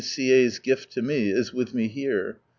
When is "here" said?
1.87-2.39